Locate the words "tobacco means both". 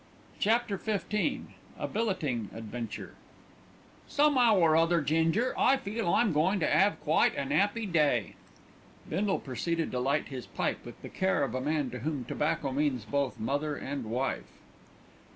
12.25-13.39